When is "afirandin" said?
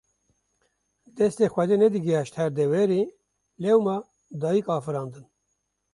4.77-5.25